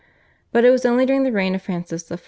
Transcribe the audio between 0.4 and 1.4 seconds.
But it was only during the